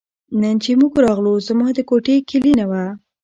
[0.41, 2.83] نن چې موږ راغلو زما د کوټې کیلي نه وه.